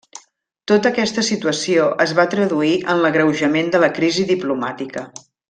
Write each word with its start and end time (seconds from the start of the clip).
Tota 0.69 0.91
aquesta 0.93 1.23
situació 1.27 1.83
es 2.05 2.13
va 2.21 2.25
traduir 2.31 2.71
en 2.95 3.03
l'agreujament 3.05 3.71
de 3.77 3.83
la 3.85 3.91
crisi 4.01 4.27
diplomàtica. 4.33 5.07